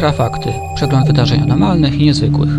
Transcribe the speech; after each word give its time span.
Infrafakty. 0.00 0.52
Przegląd 0.74 1.06
wydarzeń 1.06 1.40
anormalnych 1.40 1.94
i 1.94 2.04
niezwykłych. 2.04 2.50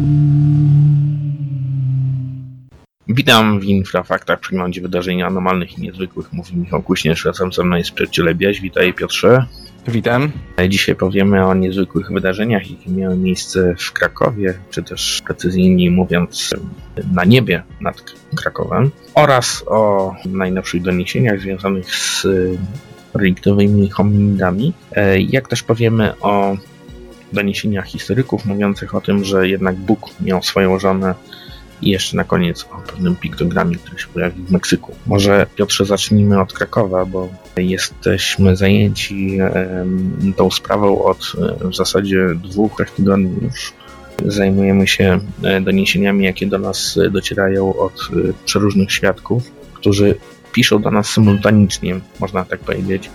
Witam 3.08 3.60
w 3.60 3.64
Infrafaktach, 3.64 4.40
przeglądzie 4.40 4.82
wydarzeń 4.82 5.22
anormalnych 5.22 5.78
i 5.78 5.82
niezwykłych. 5.82 6.34
Mówi 6.34 6.58
Michał 6.58 6.82
Kuśnierz, 6.82 7.26
razem 7.26 7.54
ze 7.54 7.64
mną 7.64 7.76
jest 7.76 7.92
przyjaciel 7.92 8.36
Biaś. 8.36 8.62
Witaj 8.62 8.94
Piotrze. 8.94 9.46
Witam. 9.88 10.32
Dzisiaj 10.70 10.96
powiemy 10.96 11.46
o 11.46 11.54
niezwykłych 11.54 12.12
wydarzeniach, 12.12 12.72
jakie 12.72 12.92
miały 12.92 13.18
miejsce 13.18 13.76
w 13.80 13.92
Krakowie, 13.92 14.54
czy 14.70 14.84
też 14.84 15.22
precyzyjniej 15.26 15.92
mówiąc 15.92 16.50
na 17.14 17.26
niebie 17.26 17.64
nad 17.82 18.04
Krakowem 18.36 18.92
oraz 19.16 19.64
o 19.68 20.14
najnowszych 20.26 20.82
doniesieniach 20.82 21.40
związanych 21.40 21.96
z 21.96 22.28
reliktowymi 23.14 23.90
hominidami, 23.90 24.74
jak 25.30 25.48
też 25.48 25.64
powiemy 25.64 26.20
o 26.20 26.58
doniesieniach 27.34 27.86
historyków 27.86 28.46
mówiących 28.46 28.96
o 28.96 29.02
tym, 29.02 29.24
że 29.24 29.48
jednak 29.48 29.76
Bóg 29.76 30.00
miał 30.20 30.44
swoją 30.44 30.80
żonę 30.80 31.16
i 31.82 31.90
jeszcze 31.90 32.18
na 32.18 32.24
koniec 32.24 32.64
o 32.72 32.92
pewnym 32.92 33.16
piktogramie, 33.16 33.76
który 33.76 34.00
się 34.00 34.08
pojawił 34.08 34.46
w 34.46 34.52
Meksyku. 34.52 34.96
Może 35.08 35.48
Piotrze 35.56 35.86
zacznijmy 35.86 36.42
od 36.42 36.54
Krakowa, 36.54 37.06
bo 37.06 37.30
jesteśmy 37.58 38.56
zajęci 38.56 39.38
tą 40.36 40.52
sprawą 40.52 41.04
od 41.04 41.34
e, 41.64 41.70
w 41.70 41.76
zasadzie 41.76 42.28
dwóch 42.36 42.72
tygodni 42.96 43.36
już. 43.42 43.74
Zajmujemy 44.26 44.88
się 44.88 45.20
e, 45.44 45.62
doniesieniami, 45.62 46.26
jakie 46.26 46.48
do 46.48 46.58
nas 46.58 47.00
docierają 47.12 47.76
od 47.76 47.94
e, 47.94 48.34
przeróżnych 48.46 48.92
świadków, 48.92 49.52
którzy 49.74 50.16
piszą 50.52 50.82
do 50.82 50.92
nas 50.92 51.10
symultanicznie, 51.10 52.00
można 52.20 52.46
tak 52.46 52.60
powiedzieć. 52.60 53.10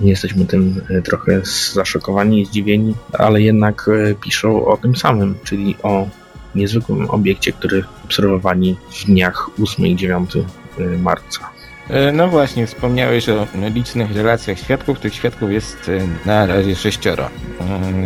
Jesteśmy 0.00 0.46
tym 0.46 0.80
trochę 1.04 1.40
zaszokowani 1.74 2.46
zdziwieni, 2.46 2.94
ale 3.12 3.42
jednak 3.42 3.90
piszą 4.20 4.66
o 4.66 4.76
tym 4.76 4.96
samym, 4.96 5.34
czyli 5.44 5.76
o 5.82 6.08
niezwykłym 6.54 7.10
obiekcie, 7.10 7.52
który 7.52 7.84
obserwowali 8.04 8.76
w 8.90 9.06
dniach 9.06 9.50
8 9.62 9.86
i 9.86 9.96
9 9.96 10.36
y, 10.36 10.98
marca. 10.98 11.59
E, 11.90 12.12
no 12.12 12.28
właśnie, 12.28 12.66
wspomniałeś 12.66 13.28
o 13.28 13.46
licznych 13.74 14.16
relacjach 14.16 14.58
świadków. 14.58 15.00
Tych 15.00 15.14
świadków 15.14 15.52
jest 15.52 15.88
y, 15.88 16.00
na 16.26 16.46
razie 16.46 16.76
sześcioro. 16.76 17.30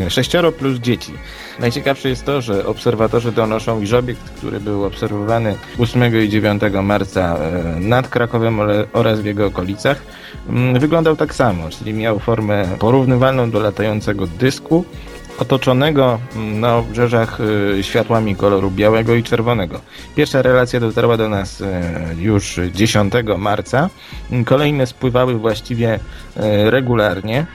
E, 0.07 0.11
sześcioro 0.11 0.53
plus 0.53 0.79
dzieci. 0.79 1.13
Najciekawsze 1.61 2.09
jest 2.09 2.25
to, 2.25 2.41
że 2.41 2.67
obserwatorzy 2.67 3.33
donoszą, 3.33 3.81
iż 3.81 3.93
obiekt, 3.93 4.31
który 4.31 4.61
był 4.61 4.85
obserwowany 4.85 5.57
8 5.79 6.23
i 6.25 6.29
9 6.29 6.63
marca 6.83 7.37
e, 7.37 7.81
nad 7.81 8.09
Krakowem 8.09 8.61
oraz 8.93 9.21
w 9.21 9.25
jego 9.25 9.47
okolicach, 9.47 10.03
mm, 10.49 10.81
wyglądał 10.81 11.17
tak 11.17 11.35
samo, 11.35 11.71
czyli 11.71 11.95
miał 11.95 12.19
formę 12.19 12.69
porównywalną 12.79 13.51
do 13.51 13.61
latającego 13.61 14.27
dysku, 14.27 14.85
otoczonego 15.39 16.19
mm, 16.37 16.61
na 16.61 16.77
obrzeżach 16.77 17.41
y, 17.41 17.83
światłami 17.83 18.37
koloru 18.37 18.71
białego 18.71 19.15
i 19.15 19.23
czerwonego. 19.23 19.81
Pierwsza 20.17 20.43
relacja 20.43 20.81
dotarła 20.81 21.17
do 21.17 21.29
nas 21.29 21.61
y, 21.61 21.67
już 22.19 22.61
10 22.73 23.13
marca. 23.39 23.91
Kolejne 24.45 24.87
spływały 24.87 25.35
właściwie 25.35 25.95
y, 25.95 26.01
regularnie. 26.71 27.47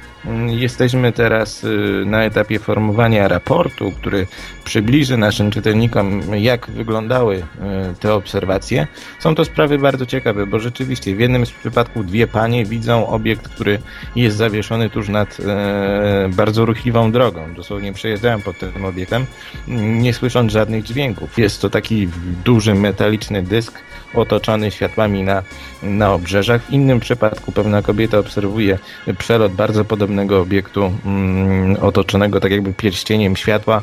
Jesteśmy 0.48 1.12
teraz 1.12 1.64
y, 1.64 2.04
na 2.06 2.24
etapie 2.24 2.60
formowania 2.60 3.28
raportu, 3.28 3.92
który 3.92 4.28
przybliży 4.64 5.18
naszym 5.18 5.52
czytelnikom, 5.52 6.22
jak 6.36 6.70
wyglądały 6.70 7.36
y, 7.36 7.44
te 8.00 8.14
obserwacje. 8.14 8.88
Są 9.20 9.36
to 9.36 9.46
sprawy 9.46 9.78
bardzo 9.78 10.06
ciekawe, 10.06 10.46
bo 10.46 10.60
rzeczywiście 10.60 11.16
w 11.16 11.20
jednym 11.20 11.46
z 11.46 11.52
przypadków 11.52 12.06
dwie 12.06 12.28
panie 12.28 12.66
widzą 12.66 13.08
obiekt, 13.08 13.48
który 13.48 13.80
jest 14.16 14.38
zawieszony 14.38 14.90
tuż 14.90 15.10
nad 15.10 15.38
e, 15.40 16.30
bardzo 16.30 16.66
ruchliwą 16.66 17.12
drogą. 17.12 17.54
Dosłownie 17.54 17.94
przejeżdżają 17.94 18.42
pod 18.42 18.60
tym 18.60 18.86
obiektem, 18.86 19.26
nie 19.68 20.14
słysząc 20.14 20.52
żadnych 20.52 20.84
dźwięków. 20.84 21.38
Jest 21.38 21.62
to 21.62 21.70
taki 21.70 22.10
duży 22.46 22.76
metaliczny 22.76 23.44
dysk, 23.44 23.82
otoczony 24.14 24.72
światłami 24.72 25.24
na, 25.24 25.44
na 25.84 26.14
obrzeżach. 26.14 26.64
W 26.66 26.72
innym 26.72 27.00
przypadku 27.00 27.52
pewna 27.52 27.82
kobieta 27.82 28.20
obserwuje 28.20 28.80
przelot 29.18 29.54
bardzo 29.54 29.86
podobnego 29.86 30.42
obiektu 30.42 30.92
mm, 31.06 31.78
otoczonego 31.82 32.40
tak 32.40 32.52
jakby 32.52 32.74
pierścieniem 32.74 33.36
światła 33.36 33.82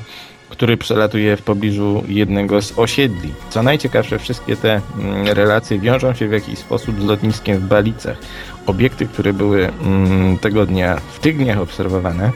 który 0.48 0.76
przelatuje 0.76 1.36
w 1.36 1.42
pobliżu 1.42 2.04
jednego 2.08 2.62
z 2.62 2.78
osiedli. 2.78 3.34
Co 3.50 3.62
najciekawsze, 3.62 4.18
wszystkie 4.18 4.56
te 4.56 4.80
mm, 4.98 5.26
relacje 5.26 5.78
wiążą 5.78 6.14
się 6.14 6.28
w 6.28 6.32
jakiś 6.32 6.58
sposób 6.58 7.00
z 7.00 7.04
lotniskiem 7.04 7.58
w 7.58 7.66
Balicach. 7.66 8.16
Obiekty, 8.66 9.06
które 9.06 9.32
były 9.32 9.68
mm, 9.68 10.38
tego 10.38 10.66
dnia, 10.66 10.96
w 10.96 11.18
tych 11.18 11.36
dniach 11.36 11.58
obserwowane, 11.58 12.32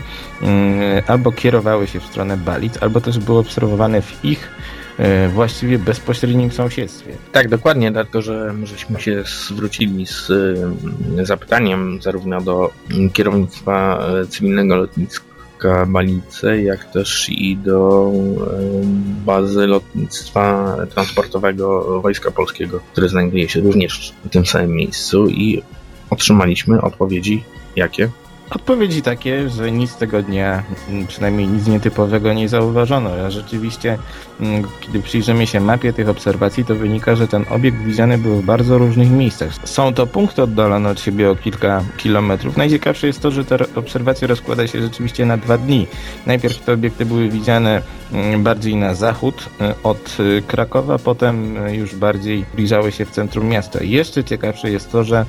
albo 1.06 1.32
kierowały 1.32 1.86
się 1.86 2.00
w 2.00 2.04
stronę 2.04 2.36
Balic, 2.36 2.82
albo 2.82 3.00
też 3.00 3.18
były 3.18 3.38
obserwowane 3.38 4.02
w 4.02 4.24
ich 4.24 4.50
właściwie 5.28 5.78
bezpośrednim 5.78 6.52
sąsiedztwie. 6.52 7.12
Tak, 7.32 7.48
dokładnie, 7.48 7.92
dlatego 7.92 8.22
że 8.22 8.54
żeśmy 8.64 9.00
się 9.00 9.24
zwrócili 9.48 10.06
z 10.06 10.30
e, 11.18 11.26
zapytaniem 11.26 12.02
zarówno 12.02 12.40
do 12.40 12.70
kierownictwa 13.12 14.06
e, 14.22 14.26
cywilnego 14.26 14.76
lotniska 14.76 15.86
Balice, 15.86 16.62
jak 16.62 16.84
też 16.92 17.28
i 17.28 17.56
do 17.56 18.10
bazy 19.26 19.66
lotnictwa 19.66 20.76
transportowego 20.94 22.00
Wojska 22.00 22.30
Polskiego, 22.30 22.80
które 22.92 23.08
znajduje 23.08 23.48
się 23.48 23.60
również 23.60 24.14
w 24.24 24.28
tym 24.28 24.46
samym 24.46 24.70
miejscu 24.70 25.28
i 25.28 25.62
otrzymaliśmy 26.10 26.80
odpowiedzi 26.80 27.44
jakie? 27.76 28.10
Odpowiedzi 28.50 29.02
takie, 29.02 29.48
że 29.48 29.72
nic 29.72 29.96
tego 29.96 30.22
dnia, 30.22 30.62
przynajmniej 31.08 31.48
nic 31.48 31.66
nietypowego 31.66 32.32
nie 32.32 32.48
zauważono. 32.48 33.10
A 33.26 33.30
rzeczywiście, 33.30 33.98
mm, 34.40 34.64
kiedy 34.80 35.00
przyjrzymy 35.02 35.46
się 35.46 35.60
mapie 35.60 35.92
tych 35.92 36.08
obserwacji, 36.08 36.64
to 36.64 36.74
wynika, 36.74 37.16
że 37.16 37.28
ten 37.28 37.44
obiekt 37.50 37.78
widziany 37.78 38.18
był 38.18 38.36
w 38.36 38.44
bardzo 38.44 38.78
różnych 38.78 39.10
miejscach. 39.10 39.54
Są 39.64 39.94
to 39.94 40.06
punkty 40.06 40.42
oddalone 40.42 40.88
od 40.90 41.00
siebie 41.00 41.30
o 41.30 41.36
kilka 41.36 41.84
kilometrów. 41.96 42.56
Najciekawsze 42.56 43.06
jest 43.06 43.20
to, 43.20 43.30
że 43.30 43.44
ta 43.44 43.56
obserwacja 43.74 44.28
rozkłada 44.28 44.66
się 44.66 44.82
rzeczywiście 44.82 45.26
na 45.26 45.36
dwa 45.36 45.58
dni. 45.58 45.86
Najpierw 46.26 46.58
te 46.58 46.72
obiekty 46.72 47.06
były 47.06 47.28
widziane 47.28 47.82
mm, 48.12 48.42
bardziej 48.42 48.76
na 48.76 48.94
zachód 48.94 49.48
y, 49.60 49.82
od 49.82 50.16
y, 50.20 50.42
Krakowa, 50.46 50.98
potem 50.98 51.66
y, 51.66 51.76
już 51.76 51.94
bardziej 51.94 52.44
zbliżały 52.52 52.92
się 52.92 53.04
w 53.04 53.10
centrum 53.10 53.48
miasta. 53.48 53.82
Jeszcze 53.82 54.24
ciekawsze 54.24 54.70
jest 54.70 54.92
to, 54.92 55.04
że 55.04 55.16
mm, 55.16 55.28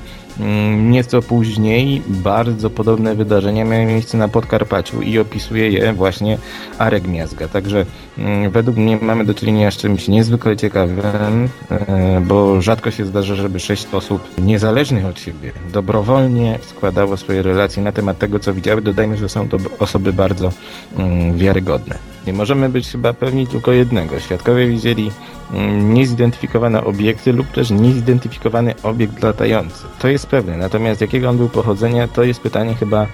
nieco 0.76 1.22
później 1.22 2.02
bardzo 2.06 2.70
podobne 2.70 3.14
wydarzenia 3.14 3.64
miały 3.64 3.84
miejsce 3.84 4.18
na 4.18 4.28
Podkarpaciu 4.28 5.02
i 5.02 5.18
opisuje 5.18 5.70
je 5.70 5.92
właśnie 5.92 6.38
Arek 6.78 7.08
Miazga. 7.08 7.48
Także 7.48 7.86
mm, 8.18 8.50
według 8.50 8.76
mnie 8.76 8.98
mamy 9.02 9.24
do 9.24 9.34
czynienia 9.34 9.70
z 9.70 9.76
czymś 9.76 10.08
niezwykle 10.08 10.56
ciekawym, 10.56 11.48
e, 11.70 12.20
bo 12.26 12.60
rzadko 12.62 12.90
się 12.90 13.06
zdarza, 13.06 13.34
żeby 13.34 13.60
sześć 13.60 13.86
osób 13.92 14.22
niezależnych 14.38 15.06
od 15.06 15.20
siebie 15.20 15.52
dobrowolnie 15.72 16.58
składało 16.62 17.16
swoje 17.16 17.42
relacje 17.42 17.82
na 17.82 17.92
temat 17.92 18.18
tego, 18.18 18.38
co 18.38 18.54
widziały. 18.54 18.82
Dodajmy, 18.82 19.16
że 19.16 19.28
są 19.28 19.48
to 19.48 19.56
osoby 19.78 20.12
bardzo 20.12 20.52
mm, 20.98 21.38
wiarygodne. 21.38 22.11
Nie 22.26 22.32
możemy 22.32 22.68
być 22.68 22.88
chyba 22.88 23.12
pewni 23.12 23.46
tylko 23.46 23.72
jednego. 23.72 24.20
Świadkowie 24.20 24.66
widzieli 24.66 25.10
mm, 25.52 25.94
niezidentyfikowane 25.94 26.84
obiekty 26.84 27.32
lub 27.32 27.46
też 27.46 27.70
niezidentyfikowany 27.70 28.74
obiekt 28.82 29.22
latający. 29.22 29.84
To 29.98 30.08
jest 30.08 30.26
pewne. 30.26 30.56
Natomiast 30.56 31.00
jakiego 31.00 31.28
on 31.28 31.36
był 31.36 31.48
pochodzenia, 31.48 32.08
to 32.08 32.22
jest 32.22 32.40
pytanie 32.40 32.74
chyba 32.74 33.06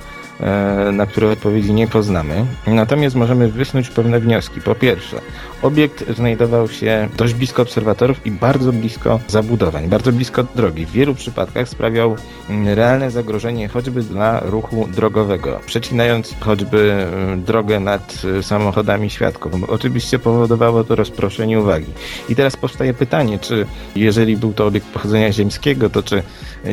na 0.92 1.06
które 1.06 1.30
odpowiedzi 1.30 1.72
nie 1.72 1.86
poznamy. 1.86 2.46
Natomiast 2.66 3.16
możemy 3.16 3.48
wysnuć 3.48 3.88
pewne 3.88 4.20
wnioski. 4.20 4.60
Po 4.60 4.74
pierwsze, 4.74 5.20
obiekt 5.62 6.14
znajdował 6.16 6.68
się 6.68 7.08
dość 7.16 7.34
blisko 7.34 7.62
obserwatorów 7.62 8.26
i 8.26 8.30
bardzo 8.30 8.72
blisko 8.72 9.20
zabudowań, 9.28 9.88
bardzo 9.88 10.12
blisko 10.12 10.44
drogi. 10.54 10.86
W 10.86 10.90
wielu 10.90 11.14
przypadkach 11.14 11.68
sprawiał 11.68 12.16
mm, 12.50 12.68
realne 12.74 13.10
zagrożenie 13.10 13.68
choćby 13.68 14.02
dla 14.02 14.40
ruchu 14.40 14.88
drogowego, 14.94 15.60
przecinając 15.66 16.34
choćby 16.40 16.92
mm, 16.92 17.42
drogę 17.44 17.80
nad 17.80 18.22
y, 18.38 18.42
samochodami 18.42 19.10
świadków. 19.10 19.52
Oczywiście 19.68 20.18
powodowało 20.18 20.84
to 20.84 20.96
rozproszenie 20.96 21.60
uwagi. 21.60 21.92
I 22.28 22.36
teraz 22.36 22.56
powstaje 22.56 22.94
pytanie, 22.94 23.38
czy 23.38 23.66
jeżeli 23.96 24.36
był 24.36 24.52
to 24.52 24.66
obiekt 24.66 24.86
pochodzenia 24.86 25.32
ziemskiego, 25.32 25.90
to 25.90 26.02
czy 26.02 26.22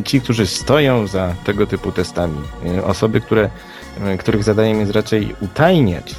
ci, 0.05 0.21
którzy 0.21 0.47
stoją 0.47 1.07
za 1.07 1.35
tego 1.45 1.67
typu 1.67 1.91
testami, 1.91 2.37
y, 2.77 2.83
osoby, 2.83 3.21
które 3.21 3.49
E, 4.01 4.17
których 4.17 4.43
zadaniem 4.43 4.79
jest 4.79 4.91
raczej 4.91 5.35
utajniać 5.41 6.11
e, 6.11 6.15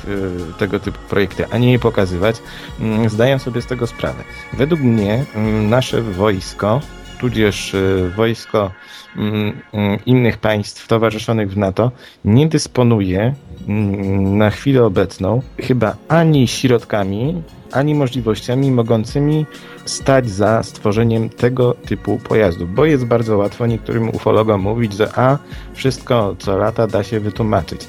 tego 0.59 0.81
typu 0.81 0.99
projekty, 1.09 1.45
a 1.51 1.59
nie 1.59 1.73
je 1.73 1.79
pokazywać, 1.79 2.37
mm, 2.81 3.09
zdają 3.09 3.39
sobie 3.39 3.63
z 3.63 3.67
tego 3.67 3.87
sprawę. 3.87 4.25
Według 4.53 4.81
mnie 4.81 5.25
mm, 5.35 5.69
nasze 5.69 6.03
wojsko, 6.03 6.81
tudzież 7.21 7.75
e, 7.75 8.09
wojsko 8.17 8.71
mm, 9.17 9.61
innych 10.07 10.39
państw 10.39 10.89
towarzyszonych 10.89 11.51
w 11.51 11.57
NATO, 11.57 11.91
nie 12.25 12.47
dysponuje 12.47 13.35
na 14.19 14.51
chwilę 14.51 14.85
obecną 14.85 15.43
chyba 15.61 15.97
ani 16.09 16.49
środkami, 16.49 17.43
ani 17.73 17.95
możliwościami 17.95 18.71
mogącymi 18.71 19.47
stać 19.85 20.31
za 20.31 20.63
stworzeniem 20.63 21.29
tego 21.29 21.75
typu 21.75 22.19
pojazdów, 22.19 22.75
bo 22.75 22.85
jest 22.85 23.05
bardzo 23.05 23.37
łatwo 23.37 23.67
niektórym 23.67 24.09
ufologom 24.09 24.61
mówić, 24.61 24.93
że 24.93 25.19
a, 25.19 25.39
wszystko 25.75 26.37
co 26.39 26.57
lata 26.57 26.87
da 26.87 27.03
się 27.03 27.21
wytłumaczyć, 27.21 27.81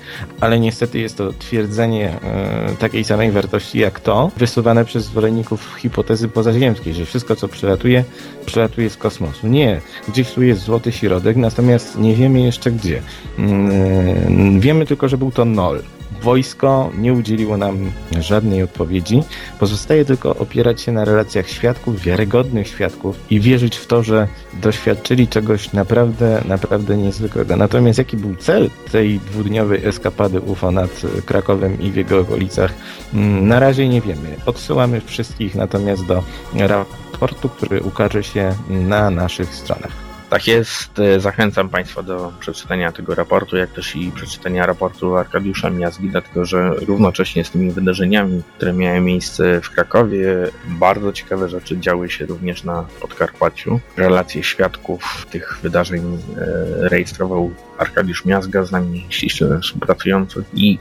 ale 0.42 0.60
niestety 0.60 1.00
jest 1.00 1.18
to 1.18 1.34
twierdzenie 1.34 2.10
e, 2.24 2.76
takiej 2.80 3.04
samej 3.04 3.32
wartości 3.32 3.80
jak 3.80 4.00
to, 4.00 4.32
wysuwane 4.38 4.86
przez 4.86 5.06
zwolenników 5.06 5.76
hipotezy 5.78 6.28
pozaziemskiej, 6.28 6.94
że 6.94 7.06
wszystko 7.06 7.36
co 7.36 7.48
przelatuje, 7.48 8.04
przelatuje 8.46 8.90
z 8.90 8.98
kosmosu. 8.98 9.48
Nie, 9.48 9.82
gdzieś 10.08 10.32
tu 10.32 10.44
jest 10.44 10.62
złoty 10.62 10.92
środek, 10.92 11.38
natomiast 11.38 11.98
nie 11.98 12.16
wiemy 12.16 12.42
jeszcze 12.42 12.72
gdzie. 12.72 13.02
Mm, 13.40 14.60
wiemy 14.60 14.86
tylko, 14.86 15.10
że 15.10 15.18
był 15.18 15.32
to 15.32 15.46
nol. 15.46 15.82
Wojsko 16.22 16.92
nie 16.98 17.14
udzieliło 17.14 17.58
nam 17.58 17.92
żadnej 18.20 18.64
odpowiedzi. 18.64 19.24
Pozostaje 19.60 20.06
tylko 20.06 20.36
opierać 20.36 20.82
się 20.82 20.92
na 20.92 21.06
relacjach 21.06 21.50
świadków, 21.50 22.02
wiarygodnych 22.02 22.68
świadków 22.68 23.20
i 23.30 23.40
wierzyć 23.40 23.76
w 23.76 23.88
to, 23.88 24.04
że 24.04 24.28
doświadczyli 24.54 25.28
czegoś 25.28 25.74
naprawdę, 25.74 26.42
naprawdę 26.46 26.98
niezwykłego. 26.98 27.56
Natomiast 27.56 28.00
jaki 28.00 28.18
był 28.18 28.36
cel 28.36 28.70
tej 28.92 29.20
dwudniowej 29.20 29.86
eskapady 29.86 30.42
UFO 30.42 30.72
nad 30.72 31.02
Krakowem 31.26 31.82
i 31.82 31.92
w 31.92 31.96
jego 31.96 32.20
okolicach, 32.20 32.74
mm, 33.14 33.48
na 33.48 33.60
razie 33.60 33.90
nie 33.90 34.02
wiemy. 34.02 34.36
Odsyłamy 34.46 35.02
wszystkich 35.02 35.56
natomiast 35.56 36.06
do 36.06 36.24
raportu, 36.54 37.50
który 37.50 37.82
ukaże 37.82 38.24
się 38.24 38.54
na 38.70 39.10
naszych 39.10 39.56
stronach. 39.56 40.07
Tak 40.30 40.48
jest. 40.48 41.00
E, 41.00 41.20
zachęcam 41.20 41.70
Państwa 41.70 42.04
do 42.04 42.34
przeczytania 42.40 42.92
tego 42.92 43.16
raportu, 43.16 43.58
jak 43.58 43.72
też 43.72 43.96
i 43.96 44.12
przeczytania 44.12 44.66
raportu 44.66 45.16
Arkadiusza 45.16 45.70
Miazgi, 45.70 46.10
dlatego 46.10 46.46
że 46.46 46.70
równocześnie 46.70 47.44
z 47.44 47.52
tymi 47.52 47.72
wydarzeniami, 47.72 48.44
które 48.56 48.74
miały 48.74 49.00
miejsce 49.00 49.62
w 49.62 49.70
Krakowie, 49.70 50.36
bardzo 50.66 51.14
ciekawe 51.14 51.50
rzeczy 51.50 51.80
działy 51.80 52.10
się 52.10 52.26
również 52.26 52.64
na 52.64 52.86
Podkarpaciu. 53.02 53.80
Relacje 53.98 54.44
świadków 54.44 55.26
tych 55.32 55.60
wydarzeń 55.64 56.18
e, 56.38 56.90
rejestrował 56.90 57.52
Arkadiusz 57.78 58.26
Miazga, 58.26 58.64
z 58.64 58.72
nami 58.72 59.06
ściśle 59.10 59.60
współpracujący 59.62 60.44
i 60.54 60.80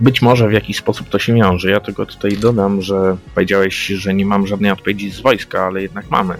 być 0.00 0.22
może 0.22 0.48
w 0.48 0.52
jakiś 0.52 0.76
sposób 0.76 1.08
to 1.08 1.18
się 1.18 1.34
wiąże. 1.34 1.70
Ja 1.70 1.80
tylko 1.80 2.06
tutaj 2.06 2.36
dodam, 2.36 2.82
że 2.82 3.16
powiedziałeś, 3.34 3.86
że 3.86 4.14
nie 4.14 4.26
mam 4.26 4.46
żadnej 4.46 4.70
odpowiedzi 4.70 5.10
z 5.10 5.20
wojska, 5.20 5.66
ale 5.66 5.82
jednak 5.82 6.10
mamy 6.10 6.34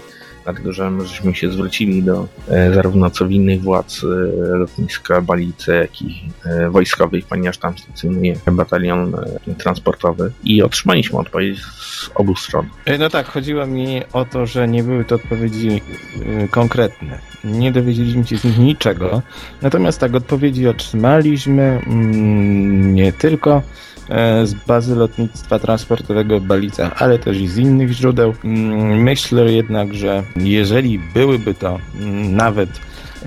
dlatego 0.44 0.72
że 0.72 0.90
my 0.90 1.06
żeśmy 1.06 1.34
się 1.34 1.50
zwrócili 1.50 2.02
do 2.02 2.28
e, 2.48 2.74
zarówno 2.74 3.10
cywilnych 3.10 3.62
władz 3.62 4.04
e, 4.04 4.06
lotniska 4.56 5.20
Balice, 5.20 5.74
jak 5.74 6.02
i 6.02 6.30
e, 6.44 6.70
wojskowych, 6.70 7.26
ponieważ 7.26 7.58
tam 7.58 7.78
stacjonuje 7.78 8.36
batalion 8.52 9.16
transportowy 9.58 10.32
i 10.44 10.62
otrzymaliśmy 10.62 11.18
odpowiedź 11.18 11.60
z 11.62 12.10
obu 12.14 12.36
stron. 12.36 12.66
No 12.98 13.10
tak, 13.10 13.26
chodziło 13.26 13.66
mi 13.66 14.02
o 14.12 14.24
to, 14.24 14.46
że 14.46 14.68
nie 14.68 14.82
były 14.82 15.04
to 15.04 15.14
odpowiedzi 15.14 15.80
konkretne. 16.50 17.33
Nie 17.44 17.72
dowiedzieliśmy 17.72 18.26
się 18.26 18.36
z 18.36 18.44
nich 18.44 18.58
niczego. 18.58 19.22
Natomiast 19.62 20.00
tak, 20.00 20.14
odpowiedzi 20.14 20.68
otrzymaliśmy 20.68 21.80
mm, 21.86 22.94
nie 22.94 23.12
tylko 23.12 23.62
E, 24.08 24.46
z 24.46 24.54
bazy 24.54 24.94
lotnictwa 24.94 25.58
transportowego 25.58 26.40
w 26.40 26.42
Balicach, 26.42 27.02
ale 27.02 27.18
też 27.18 27.36
i 27.36 27.48
z 27.48 27.58
innych 27.58 27.92
źródeł. 27.92 28.34
Mm, 28.44 29.02
myślę 29.02 29.52
jednak, 29.52 29.94
że 29.94 30.22
jeżeli 30.36 30.98
byłyby 30.98 31.54
to 31.54 31.78
mm, 32.00 32.36
nawet 32.36 32.68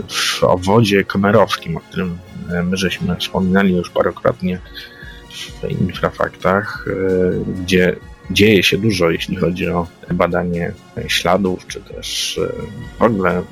w 0.09 0.45
obwodzie 0.45 1.05
kamerowskim, 1.05 1.77
o 1.77 1.81
którym 1.81 2.19
my 2.65 2.77
żeśmy 2.77 3.17
wspominali 3.17 3.77
już 3.77 3.91
parokrotnie 3.91 4.61
w 5.63 5.71
infrafaktach, 5.71 6.87
gdzie 7.61 7.97
dzieje 8.31 8.63
się 8.63 8.79
dużo, 8.79 9.11
jeśli 9.11 9.37
chodzi 9.37 9.69
o 9.69 9.87
badanie 10.11 10.73
śladów, 11.07 11.67
czy 11.67 11.81
też 11.81 12.41
w 12.99 13.03
ogóle 13.03 13.43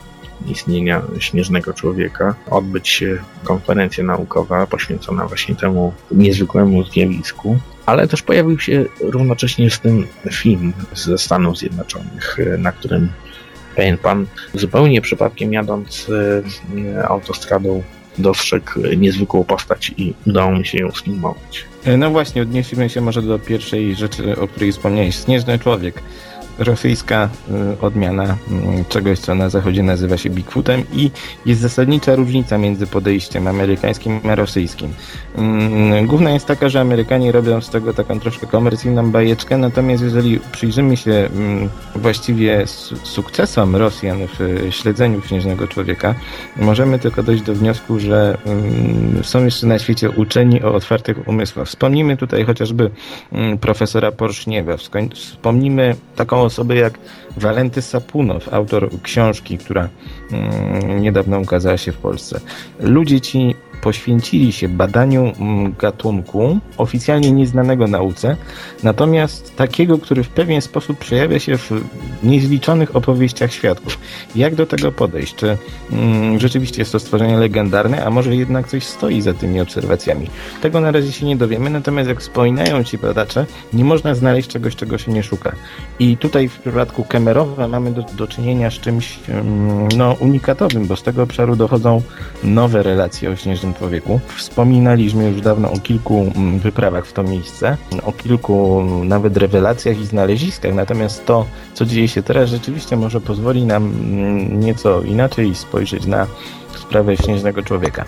istnienia 0.47 1.03
śnieżnego 1.19 1.73
człowieka, 1.73 2.35
odbyć 2.51 2.89
się 2.89 3.19
konferencja 3.45 4.05
naukowa 4.05 4.67
poświęcona 4.67 5.27
właśnie 5.27 5.55
temu 5.55 5.93
niezwykłemu 6.11 6.85
zjawisku 6.85 7.59
ale 7.87 8.09
też 8.09 8.23
pojawił 8.23 8.61
się 8.61 8.85
równocześnie 9.01 9.71
z 9.71 9.81
tym 9.81 10.07
film 10.31 10.73
ze 10.95 11.19
Stanów 11.19 11.59
Zjednoczonych, 11.59 12.39
na 12.59 12.73
którym 12.73 13.09
pewien 13.77 13.99
pan 13.99 14.27
zupełnie 14.55 15.01
przypadkiem 15.01 15.53
jadąc 15.53 16.11
e, 16.97 17.09
autostradą 17.09 17.83
dostrzegł 18.19 18.81
niezwykłą 18.97 19.45
postać 19.45 19.93
i 19.97 20.15
udało 20.27 20.53
mi 20.53 20.67
się 20.67 20.79
ją 20.79 20.91
sfilmować. 20.91 21.65
No 21.99 22.11
właśnie, 22.11 22.43
odniesiemy 22.43 22.91
się 22.91 23.01
może 23.01 23.23
do 23.23 23.39
pierwszej 23.39 23.95
rzeczy, 23.95 24.41
o 24.41 24.49
której 24.49 24.73
wspomniałeś. 24.73 25.25
Śnieżny 25.25 25.59
człowiek 25.59 26.03
rosyjska 26.59 27.29
y, 27.75 27.81
odmiana 27.81 28.25
y, 28.81 28.85
czegoś, 28.89 29.19
co 29.19 29.35
na 29.35 29.49
zachodzie 29.49 29.83
nazywa 29.83 30.17
się 30.17 30.31
Bigfootem 30.31 30.83
i 30.93 31.11
jest 31.47 31.61
zasadnicza 31.61 32.15
różnica 32.15 32.59
między 32.59 32.87
podejściem 32.87 33.47
amerykańskim 33.47 34.21
a 34.31 34.35
rosyjskim. 34.35 34.93
Mm, 35.37 36.07
główna 36.07 36.31
jest 36.31 36.47
taka, 36.47 36.69
że 36.69 36.81
Amerykanie 36.81 37.33
robią 37.33 37.61
z 37.61 37.71
tego 37.71 37.95
taką 37.95 38.21
troszkę 38.21 38.47
komercyjną 38.47 39.11
bajeczkę, 39.11 39.59
natomiast 39.59 40.03
jeżeli 40.03 40.41
przyjrzymy 40.53 40.97
się 40.97 41.13
mm, 41.13 41.69
właściwie 41.97 42.67
sukcesom 43.03 43.77
Rosjan 43.77 44.19
w 44.39 44.67
śledzeniu 44.71 45.23
Śnieżnego 45.23 45.69
Człowieka, 45.69 46.15
możemy 46.57 46.99
tylko 46.99 47.23
dojść 47.23 47.43
do 47.43 47.55
wniosku, 47.55 47.99
że 47.99 48.39
mm, 48.47 49.25
są 49.25 49.45
jeszcze 49.45 49.67
na 49.67 49.79
świecie 49.79 50.11
uczeni 50.11 50.63
o 50.63 50.75
otwartych 50.75 51.29
umysłach. 51.29 51.69
Wspomnimy 51.69 52.17
tutaj 52.17 52.45
chociażby 52.45 52.91
profesora 53.61 54.13
Porszniewa, 54.13 54.77
wspomnimy 55.15 55.97
taką 56.17 56.42
osobę 56.45 56.77
jak 56.77 56.99
Walenty 57.37 57.83
Sapunow, 57.83 58.55
autor 58.55 58.91
książki, 59.03 59.59
która 59.59 59.89
mm, 60.33 61.03
niedawno 61.03 61.41
ukazała 61.41 61.77
się 61.77 61.93
w 61.93 61.97
Polsce. 61.97 62.41
Ludzie 62.81 63.21
ci 63.21 63.55
poświęcili 63.83 64.53
się 64.53 64.69
badaniu 64.69 65.33
mm, 65.41 65.75
gatunku 65.79 66.59
oficjalnie 66.77 67.33
nieznanego 67.33 67.87
nauce, 67.87 68.37
natomiast 68.83 69.57
takiego, 69.57 69.99
który 69.99 70.25
w 70.25 70.29
pewien 70.29 70.61
sposób 70.61 70.99
przejawia 70.99 71.39
się 71.39 71.59
w 71.59 71.71
niezliczonych 72.23 72.97
opowieściach 72.97 73.53
świadków. 73.53 73.99
Jak 74.37 74.55
do 74.55 74.67
tego 74.67 74.93
podejść? 74.93 75.35
Czy 75.35 75.57
mm, 75.93 76.41
rzeczywiście 76.41 76.83
jest 76.83 76.93
to 76.93 76.99
stworzenie 76.99 77.37
legendarne, 77.37 78.05
a 78.05 78.11
może 78.11 78.37
jednak 78.37 78.69
coś 78.69 78.85
stoi 78.85 79.21
za 79.21 79.35
tymi 79.35 79.61
obserwacjami? 79.61 80.31
Tego 80.61 80.81
na 80.81 80.91
razie 80.91 81.13
się 81.13 81.27
nie 81.27 81.37
dowiemy, 81.37 81.71
natomiast 81.71 82.09
jak 82.09 82.21
wspominają 82.21 82.85
ci 82.85 82.99
badacze, 82.99 83.47
nie 83.73 83.85
można 83.85 84.15
znaleźć 84.15 84.49
czegoś, 84.49 84.77
czego 84.77 84.99
się 84.99 85.13
nie 85.13 85.23
szuka. 85.23 85.53
I 85.99 86.17
tutaj 86.17 86.49
w 86.49 86.59
przypadku 86.59 87.05
Kemerowa 87.05 87.69
mamy 87.69 87.93
do, 87.93 88.03
do 88.03 88.27
czynienia 88.27 88.71
z 88.71 88.75
czymś 88.75 89.19
mm, 89.29 89.89
no, 89.97 90.17
unikatowym, 90.21 90.87
bo 90.87 90.97
z 90.97 91.03
tego 91.03 91.23
obszaru 91.23 91.57
dochodzą 91.57 92.03
nowe 92.45 92.83
relacje 92.83 93.31
o 93.31 93.37
śnieżnym 93.37 93.72
człowieku. 93.75 94.21
Wspominaliśmy 94.37 95.31
już 95.31 95.41
dawno 95.41 95.73
o 95.73 95.79
kilku 95.79 96.33
mm, 96.37 96.59
wyprawach 96.59 97.07
w 97.07 97.13
to 97.13 97.23
miejsce, 97.23 97.77
o 98.03 98.13
kilku 98.13 98.85
nawet 99.05 99.37
rewelacjach 99.37 100.01
i 100.01 100.07
znaleziskach, 100.07 100.75
natomiast 100.75 101.27
to, 101.27 101.47
co 101.75 101.87
dzieje 101.87 102.09
się 102.09 102.23
teraz, 102.23 102.51
rzeczywiście 102.51 102.97
może 102.97 103.21
pozwoli 103.21 103.65
nam 103.65 103.85
mm, 103.85 104.61
nieco 104.61 105.03
inaczej 105.03 105.55
spojrzeć 105.55 106.07
na 106.07 106.27
sprawę 106.75 107.17
śnieżnego 107.17 107.63
człowieka. 107.63 108.05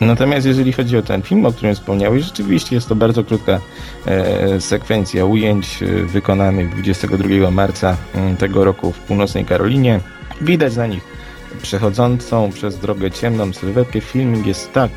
Natomiast 0.00 0.46
jeżeli 0.46 0.72
chodzi 0.72 0.96
o 0.96 1.02
ten 1.02 1.22
film, 1.22 1.46
o 1.46 1.52
którym 1.52 1.74
wspomniałeś, 1.74 2.24
rzeczywiście 2.24 2.74
jest 2.74 2.88
to 2.88 2.94
bardzo 2.94 3.24
krótka 3.24 3.60
e, 4.06 4.60
sekwencja 4.60 5.24
ujęć 5.24 5.82
e, 5.82 5.86
wykonanych 5.86 6.70
22 6.70 7.50
marca 7.50 7.96
tego 8.38 8.64
roku 8.64 8.92
w 8.92 8.98
północnej 8.98 9.44
Karolinie. 9.44 10.00
Widać 10.40 10.76
na 10.76 10.86
nich 10.86 11.17
przechodzącą 11.62 12.50
przez 12.52 12.78
drogę 12.78 13.10
ciemną 13.10 13.52
sylwetkę. 13.52 14.00
Filmik 14.00 14.46
jest 14.46 14.72
tak 14.72 14.90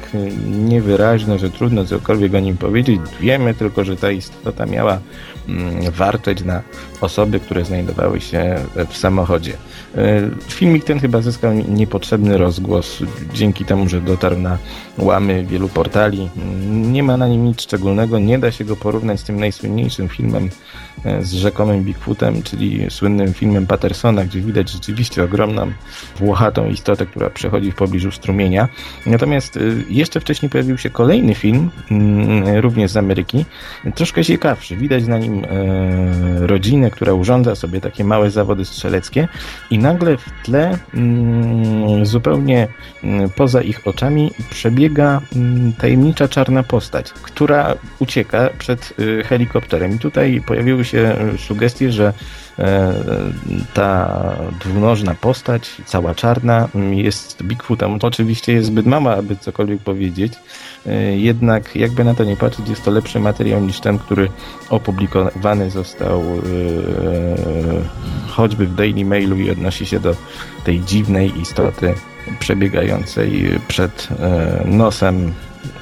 niewyraźny, 0.47 1.39
że 1.39 1.49
trudno 1.49 1.85
cokolwiek 1.85 2.33
o 2.33 2.39
nim 2.39 2.57
powiedzieć. 2.57 3.01
Wiemy 3.19 3.53
tylko, 3.53 3.83
że 3.83 3.95
ta 3.95 4.11
istota 4.11 4.65
miała 4.65 4.99
mm, 5.47 5.91
warczeć 5.91 6.43
na 6.43 6.61
osoby, 7.01 7.39
które 7.39 7.65
znajdowały 7.65 8.21
się 8.21 8.55
w 8.89 8.97
samochodzie. 8.97 9.53
Y, 9.97 10.31
filmik 10.47 10.83
ten 10.83 10.99
chyba 10.99 11.21
zyskał 11.21 11.53
niepotrzebny 11.53 12.37
rozgłos 12.37 12.97
dzięki 13.33 13.65
temu, 13.65 13.89
że 13.89 14.01
dotarł 14.01 14.37
na 14.37 14.57
łamy 14.97 15.45
wielu 15.45 15.69
portali. 15.69 16.29
Nie 16.71 17.03
ma 17.03 17.17
na 17.17 17.27
nim 17.27 17.45
nic 17.45 17.61
szczególnego, 17.61 18.19
nie 18.19 18.39
da 18.39 18.51
się 18.51 18.65
go 18.65 18.75
porównać 18.75 19.19
z 19.19 19.23
tym 19.23 19.39
najsłynniejszym 19.39 20.09
filmem 20.09 20.49
z 21.21 21.33
rzekomym 21.33 21.83
Bigfootem, 21.83 22.43
czyli 22.43 22.85
słynnym 22.89 23.33
filmem 23.33 23.67
Pattersona, 23.67 24.25
gdzie 24.25 24.41
widać 24.41 24.71
rzeczywiście 24.71 25.23
ogromną 25.23 25.71
włochatą 26.15 26.67
istotę, 26.67 27.05
która 27.05 27.29
przechodzi 27.29 27.71
w 27.71 27.75
pobliżu 27.75 28.11
strumienia. 28.11 28.67
Natomiast 29.05 29.57
y, 29.57 29.83
jeszcze 29.89 30.19
wcześniej 30.19 30.49
pojawił 30.49 30.77
się 30.77 30.89
kolejny 30.89 31.35
film, 31.35 31.69
mm, 31.91 32.57
również 32.59 32.91
z 32.91 32.97
Ameryki, 32.97 33.45
troszkę 33.95 34.25
ciekawszy. 34.25 34.77
Widać 34.77 35.07
na 35.07 35.17
nim 35.17 35.45
rodzinę, 36.39 36.91
która 36.91 37.13
urządza 37.13 37.55
sobie 37.55 37.81
takie 37.81 38.03
małe 38.03 38.31
zawody 38.31 38.65
strzeleckie 38.65 39.27
i 39.69 39.79
nagle 39.79 40.17
w 40.17 40.29
tle 40.43 40.77
mm, 40.93 42.05
zupełnie 42.05 42.67
mm, 43.03 43.29
poza 43.29 43.61
ich 43.61 43.87
oczami 43.87 44.31
przebiega 44.49 45.21
tajemnicza 45.77 46.27
czarna 46.27 46.63
postać, 46.63 47.11
która 47.11 47.75
ucieka 47.99 48.49
przed 48.57 48.93
helikopterem. 49.25 49.95
I 49.95 49.99
tutaj 49.99 50.41
pojawiły 50.45 50.85
się 50.85 50.90
sugestie, 51.37 51.91
że 51.91 52.13
e, 52.59 52.93
ta 53.73 54.21
dwunożna 54.65 55.15
postać, 55.15 55.81
cała 55.85 56.15
czarna, 56.15 56.69
jest 56.91 57.43
Bigfootem. 57.43 57.99
Oczywiście 58.01 58.53
jest 58.53 58.67
zbyt 58.67 58.85
mała, 58.85 59.15
aby 59.15 59.35
cokolwiek 59.35 59.81
powiedzieć, 59.81 60.33
e, 60.85 61.17
jednak 61.17 61.75
jakby 61.75 62.03
na 62.03 62.13
to 62.13 62.23
nie 62.23 62.37
patrzeć, 62.37 62.69
jest 62.69 62.83
to 62.83 62.91
lepszy 62.91 63.19
materiał 63.19 63.61
niż 63.61 63.79
ten, 63.79 63.99
który 63.99 64.29
opublikowany 64.69 65.71
został 65.71 66.21
e, 66.21 66.31
choćby 68.27 68.67
w 68.67 68.75
Daily 68.75 69.05
Mailu 69.05 69.37
i 69.37 69.51
odnosi 69.51 69.85
się 69.85 69.99
do 69.99 70.15
tej 70.63 70.81
dziwnej 70.81 71.41
istoty 71.41 71.93
przebiegającej 72.39 73.59
przed 73.67 74.07
nosem 74.65 75.33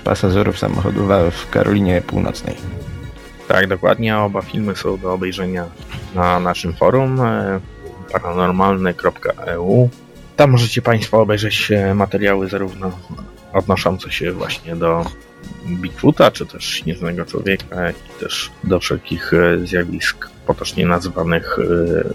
pasażerów 0.03 0.59
samochodu 0.59 1.07
w 1.31 1.49
Karolinie 1.49 2.01
Północnej. 2.01 2.55
Tak, 3.49 3.67
dokładnie. 3.67 4.17
Oba 4.17 4.41
filmy 4.41 4.75
są 4.75 4.97
do 4.97 5.13
obejrzenia 5.13 5.65
na 6.15 6.39
naszym 6.39 6.73
forum 6.73 7.21
e, 7.21 7.59
paranormalne.eu. 8.11 9.89
Tam 10.35 10.51
możecie 10.51 10.81
Państwo 10.81 11.21
obejrzeć 11.21 11.71
e, 11.71 11.95
materiały 11.95 12.49
zarówno 12.49 12.91
odnoszące 13.53 14.11
się 14.11 14.31
właśnie 14.31 14.75
do 14.75 15.05
Bigfoota, 15.67 16.31
czy 16.31 16.45
też 16.45 16.65
śnieżnego 16.65 17.25
człowieka, 17.25 17.81
jak 17.81 17.95
i 17.95 18.19
też 18.19 18.51
do 18.63 18.79
wszelkich 18.79 19.31
zjawisk 19.63 20.29
potocznie 20.45 20.85
nazywanych 20.85 21.57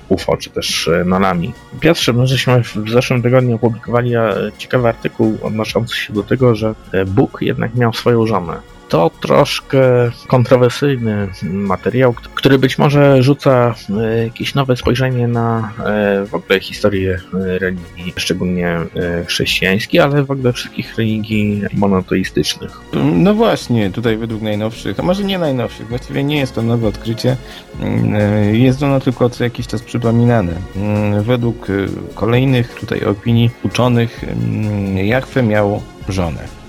UFO, 0.08 0.36
czy 0.36 0.50
też 0.50 0.90
nonami. 1.04 1.52
Piotrze, 1.80 2.12
my 2.12 2.26
żeśmy 2.26 2.62
w 2.62 2.90
zeszłym 2.90 3.22
tygodniu 3.22 3.56
opublikowali 3.56 4.16
e, 4.16 4.34
ciekawy 4.58 4.88
artykuł 4.88 5.38
odnoszący 5.42 5.96
się 5.96 6.12
do 6.12 6.22
tego, 6.22 6.54
że 6.54 6.74
e, 6.92 7.04
Bóg 7.04 7.38
jednak 7.42 7.74
miał 7.74 7.92
swoją 7.92 8.26
żonę 8.26 8.73
to 8.88 9.10
troszkę 9.20 10.10
kontrowersyjny 10.26 11.28
materiał, 11.42 12.14
który 12.34 12.58
być 12.58 12.78
może 12.78 13.22
rzuca 13.22 13.74
e, 13.90 14.24
jakieś 14.24 14.54
nowe 14.54 14.76
spojrzenie 14.76 15.28
na 15.28 15.72
e, 15.86 16.26
w 16.26 16.34
ogóle 16.34 16.60
historię 16.60 17.18
e, 17.34 17.58
religii, 17.58 18.12
szczególnie 18.16 18.78
chrześcijańskiej, 19.26 20.00
ale 20.00 20.24
w 20.24 20.30
ogóle 20.30 20.52
wszystkich 20.52 20.98
religii 20.98 21.62
monoteistycznych. 21.72 22.80
No 23.14 23.34
właśnie, 23.34 23.90
tutaj 23.90 24.16
według 24.16 24.42
najnowszych, 24.42 25.00
a 25.00 25.02
może 25.02 25.24
nie 25.24 25.38
najnowszych, 25.38 25.88
właściwie 25.88 26.24
nie 26.24 26.38
jest 26.38 26.54
to 26.54 26.62
nowe 26.62 26.88
odkrycie, 26.88 27.36
mm, 27.80 28.54
jest 28.54 28.82
ono 28.82 29.00
tylko 29.00 29.30
co 29.30 29.44
jakiś 29.44 29.66
czas 29.66 29.82
przypominane. 29.82 30.52
Mm, 30.76 31.22
według 31.22 31.66
kolejnych 32.14 32.74
tutaj 32.74 33.04
opinii 33.04 33.50
uczonych 33.62 34.24
mm, 34.24 34.98
Jachwę 34.98 35.42
miał 35.42 35.82
żonę. 36.08 36.63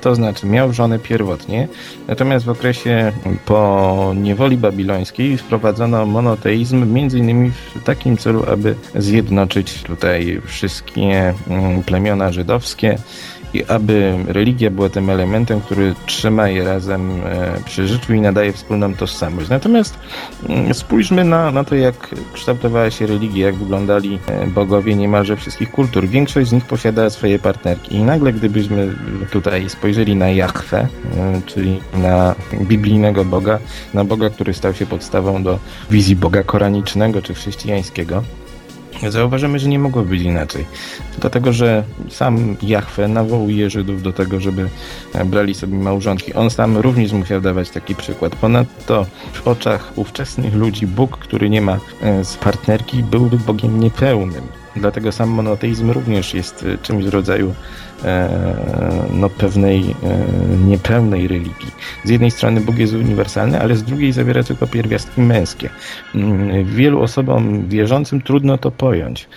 To 0.00 0.14
znaczy 0.14 0.46
miał 0.46 0.72
żonę 0.72 0.98
pierwotnie, 0.98 1.68
natomiast 2.08 2.44
w 2.44 2.48
okresie 2.48 3.12
po 3.46 4.12
niewoli 4.16 4.56
babilońskiej 4.56 5.36
wprowadzono 5.36 6.06
monoteizm 6.06 6.92
między 6.92 7.18
innymi 7.18 7.50
w 7.50 7.84
takim 7.84 8.16
celu, 8.16 8.44
aby 8.52 8.74
zjednoczyć 8.94 9.82
tutaj 9.82 10.40
wszystkie 10.44 11.34
mm, 11.48 11.82
plemiona 11.82 12.32
żydowskie 12.32 12.98
i 13.56 13.64
aby 13.64 14.14
religia 14.26 14.70
była 14.70 14.88
tym 14.88 15.10
elementem, 15.10 15.60
który 15.60 15.94
trzyma 16.06 16.48
je 16.48 16.64
razem 16.64 17.10
e, 17.24 17.60
przy 17.64 17.88
życiu 17.88 18.14
i 18.14 18.20
nadaje 18.20 18.52
wspólną 18.52 18.94
tożsamość. 18.94 19.48
Natomiast 19.48 19.98
mm, 20.48 20.74
spójrzmy 20.74 21.24
na, 21.24 21.50
na 21.50 21.64
to, 21.64 21.74
jak 21.74 22.14
kształtowała 22.32 22.90
się 22.90 23.06
religia, 23.06 23.46
jak 23.46 23.54
wyglądali 23.54 24.18
e, 24.26 24.46
bogowie 24.46 24.94
niemalże 24.94 25.36
wszystkich 25.36 25.70
kultur. 25.70 26.06
Większość 26.06 26.48
z 26.48 26.52
nich 26.52 26.64
posiada 26.64 27.10
swoje 27.10 27.38
partnerki 27.38 27.94
i 27.94 28.02
nagle 28.02 28.32
gdybyśmy 28.32 28.94
tutaj 29.30 29.70
spojrzeli 29.70 30.16
na 30.16 30.30
Jachwę, 30.30 30.88
e, 31.16 31.40
czyli 31.46 31.80
na 31.94 32.34
biblijnego 32.54 33.24
Boga, 33.24 33.58
na 33.94 34.04
Boga, 34.04 34.30
który 34.30 34.54
stał 34.54 34.74
się 34.74 34.86
podstawą 34.86 35.42
do 35.42 35.58
wizji 35.90 36.16
Boga 36.16 36.42
koranicznego 36.42 37.22
czy 37.22 37.34
chrześcijańskiego, 37.34 38.22
Zauważymy, 39.08 39.58
że 39.58 39.68
nie 39.68 39.78
mogło 39.78 40.02
być 40.02 40.22
inaczej. 40.22 40.64
Dlatego, 41.20 41.52
że 41.52 41.84
sam 42.10 42.56
Jachwę 42.62 43.08
nawołuje 43.08 43.70
Żydów 43.70 44.02
do 44.02 44.12
tego, 44.12 44.40
żeby 44.40 44.68
brali 45.24 45.54
sobie 45.54 45.78
małżonki. 45.78 46.34
On 46.34 46.50
sam 46.50 46.76
również 46.76 47.12
musiał 47.12 47.40
dawać 47.40 47.70
taki 47.70 47.94
przykład. 47.94 48.36
Ponadto 48.36 49.06
w 49.32 49.48
oczach 49.48 49.92
ówczesnych 49.96 50.54
ludzi 50.54 50.86
Bóg, 50.86 51.18
który 51.18 51.50
nie 51.50 51.60
ma 51.60 51.78
e, 52.02 52.24
z 52.24 52.36
partnerki, 52.36 53.02
byłby 53.02 53.38
Bogiem 53.38 53.80
niepełnym. 53.80 54.42
Dlatego 54.76 55.12
sam 55.12 55.28
monoteizm 55.28 55.90
również 55.90 56.34
jest 56.34 56.62
e, 56.74 56.78
czymś 56.78 57.04
w 57.04 57.08
rodzaju 57.08 57.54
e, 58.04 58.28
no, 59.12 59.30
pewnej 59.30 59.80
e, 59.80 60.26
niepełnej 60.66 61.28
religii. 61.28 61.70
Z 62.04 62.10
jednej 62.10 62.30
strony 62.30 62.60
Bóg 62.60 62.78
jest 62.78 62.94
uniwersalny, 62.94 63.60
ale 63.60 63.76
z 63.76 63.82
drugiej 63.82 64.12
zawiera 64.12 64.42
tylko 64.42 64.66
pierwiastki 64.66 65.20
męskie. 65.20 65.70
Mm, 66.14 66.64
wielu 66.64 67.00
osobom 67.00 67.68
wierzącym 67.68 68.22
trudno 68.22 68.58
to 68.58 68.70
pojąć. 68.70 69.28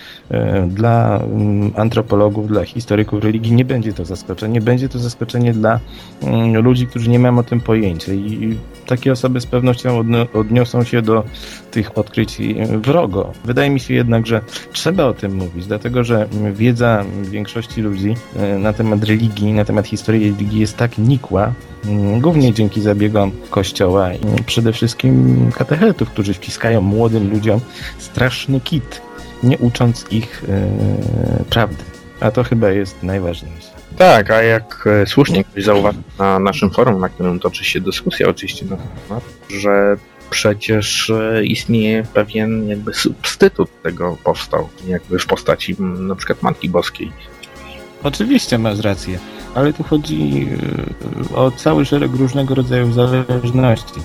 Dla 0.68 1.16
mm, 1.16 1.72
antropologów, 1.76 2.48
dla 2.48 2.64
historyków 2.64 3.24
religii 3.24 3.52
nie 3.52 3.64
będzie 3.64 3.92
to 3.92 4.04
zaskoczenie. 4.04 4.60
Będzie 4.60 4.88
to 4.88 4.98
zaskoczenie 4.98 5.52
dla 5.52 5.80
mm, 6.22 6.62
ludzi, 6.64 6.86
którzy 6.86 7.10
nie 7.10 7.18
mają 7.18 7.38
o 7.38 7.42
tym 7.42 7.60
pojęcia. 7.60 8.12
I 8.12 8.58
takie 8.86 9.12
osoby 9.12 9.40
z 9.40 9.46
pewnością 9.46 10.04
odniosą 10.34 10.84
się 10.84 11.02
do 11.02 11.24
tych 11.70 11.98
odkryć 11.98 12.38
wrogo. 12.82 13.32
Wydaje 13.44 13.70
mi 13.70 13.80
się 13.80 13.94
jednak, 13.94 14.26
że 14.26 14.40
trzeba 14.72 15.04
o 15.04 15.14
tym 15.14 15.34
mówić, 15.34 15.66
dlatego 15.66 16.04
że 16.04 16.28
wiedza 16.52 17.04
większości 17.22 17.82
ludzi 17.82 18.14
e, 18.36 18.58
na 18.58 18.72
temat 18.72 19.04
religii, 19.04 19.52
na 19.52 19.64
temat 19.64 19.86
historii 19.86 20.30
religii 20.30 20.60
jest 20.60 20.76
tak 20.76 20.98
nikła, 20.98 21.52
mm, 21.86 22.20
głównie 22.40 22.54
dzięki 22.54 22.80
zabiegom 22.80 23.32
Kościoła 23.50 24.14
i 24.14 24.42
przede 24.46 24.72
wszystkim 24.72 25.36
katechetów, 25.54 26.10
którzy 26.10 26.34
wciskają 26.34 26.80
młodym 26.80 27.30
ludziom 27.30 27.60
straszny 27.98 28.60
kit, 28.60 29.02
nie 29.42 29.58
ucząc 29.58 30.06
ich 30.10 30.44
e, 30.48 31.44
prawdy. 31.50 31.84
A 32.20 32.30
to 32.30 32.44
chyba 32.44 32.70
jest 32.70 33.02
najważniejsze. 33.02 33.68
Tak, 33.98 34.30
a 34.30 34.42
jak 34.42 34.84
e, 34.86 35.06
słusznie 35.06 35.44
ktoś 35.44 35.64
zauważył 35.64 36.02
na 36.18 36.38
naszym 36.38 36.70
forum, 36.70 37.00
na 37.00 37.08
którym 37.08 37.40
toczy 37.40 37.64
się 37.64 37.80
dyskusja 37.80 38.28
oczywiście 38.28 38.66
na 38.66 38.76
temat, 38.76 39.24
że 39.50 39.96
przecież 40.30 41.10
e, 41.10 41.44
istnieje 41.44 42.04
pewien 42.14 42.68
jakby 42.68 42.94
substytut 42.94 43.82
tego 43.82 44.16
powstał, 44.24 44.68
jakby 44.86 45.18
w 45.18 45.26
postaci 45.26 45.76
na 45.82 46.14
przykład 46.14 46.42
Matki 46.42 46.68
Boskiej. 46.68 47.12
Oczywiście 48.02 48.58
masz 48.58 48.78
rację, 48.78 49.18
ale 49.54 49.72
tu 49.72 49.82
chodzi 49.82 50.48
e, 51.32 51.36
o 51.36 51.50
cały 51.50 51.84
szereg 51.84 52.14
różnego 52.14 52.54
rodzaju 52.54 52.92
zależności. 52.92 54.00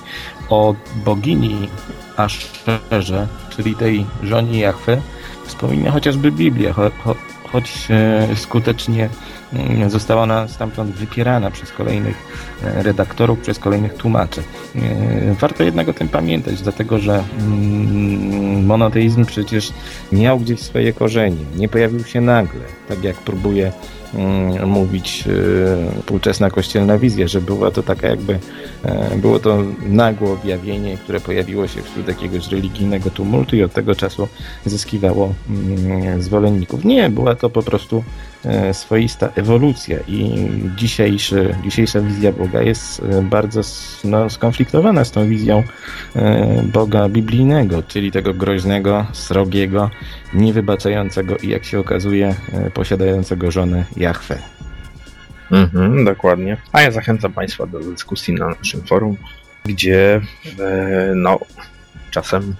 O 0.49 0.75
bogini 1.05 1.69
Aszerze, 2.17 3.27
czyli 3.49 3.75
tej 3.75 4.05
żonie 4.23 4.59
Jachwy, 4.59 5.01
wspomina 5.45 5.91
chociażby 5.91 6.31
Biblia, 6.31 6.73
cho, 6.73 6.91
cho, 7.03 7.15
choć 7.51 7.87
e, 7.89 8.27
skutecznie 8.35 9.09
mm, 9.53 9.89
została 9.89 10.23
ona 10.23 10.47
stamtąd 10.47 10.95
wypierana 10.95 11.51
przez 11.51 11.71
kolejnych 11.71 12.15
e, 12.63 12.83
redaktorów, 12.83 13.39
przez 13.39 13.59
kolejnych 13.59 13.93
tłumaczy. 13.93 14.43
Warto 15.39 15.63
jednak 15.63 15.89
o 15.89 15.93
tym 15.93 16.07
pamiętać, 16.07 16.61
dlatego 16.61 16.99
że 16.99 17.23
mm, 17.39 18.65
monoteizm 18.65 19.25
przecież 19.25 19.73
miał 20.11 20.39
gdzieś 20.39 20.59
swoje 20.59 20.93
korzenie, 20.93 21.45
nie 21.55 21.69
pojawił 21.69 22.03
się 22.03 22.21
nagle, 22.21 22.61
tak 22.87 23.03
jak 23.03 23.15
próbuje 23.15 23.71
mówić 24.65 25.23
współczesna 25.99 26.49
kościelna 26.49 26.97
wizja, 26.97 27.27
że 27.27 27.41
była 27.41 27.71
to 27.71 27.83
taka 27.83 28.07
jakby, 28.07 28.39
było 29.17 29.39
to 29.39 29.63
nagłe 29.85 30.31
objawienie, 30.31 30.97
które 30.97 31.19
pojawiło 31.19 31.67
się 31.67 31.81
wśród 31.81 32.07
jakiegoś 32.07 32.47
religijnego 32.47 33.09
tumultu 33.09 33.55
i 33.55 33.63
od 33.63 33.73
tego 33.73 33.95
czasu 33.95 34.27
zyskiwało 34.65 35.33
zwolenników. 36.19 36.85
Nie, 36.85 37.09
była 37.09 37.35
to 37.35 37.49
po 37.49 37.63
prostu 37.63 37.97
e, 37.97 38.34
swoista 38.73 39.29
ewolucja 39.35 39.99
i 40.07 40.49
dzisiejszy, 40.75 41.55
dzisiejsza 41.63 42.01
wizja 42.01 42.31
Boga 42.31 42.61
jest 42.61 42.99
e, 42.99 43.21
bardzo 43.21 43.61
no, 44.03 44.29
skonfliktowana 44.29 45.05
z 45.05 45.11
tą 45.11 45.27
wizją 45.27 45.63
e, 46.15 46.63
Boga 46.63 47.09
biblijnego, 47.09 47.83
czyli 47.83 48.11
tego 48.11 48.33
groźnego, 48.33 49.05
srogiego, 49.13 49.89
niewybaczającego 50.33 51.37
i 51.37 51.49
jak 51.49 51.65
się 51.65 51.79
okazuje 51.79 52.35
posiadającego 52.73 53.51
żonę 53.51 53.85
Jahwe. 53.97 54.37
Mhm, 55.51 56.05
dokładnie. 56.05 56.57
A 56.71 56.81
ja 56.81 56.91
zachęcam 56.91 57.33
Państwa 57.33 57.65
do 57.65 57.79
dyskusji 57.79 58.33
na 58.33 58.47
naszym 58.47 58.81
forum, 58.81 59.17
gdzie 59.65 60.21
no, 61.15 61.39
czasem 62.11 62.55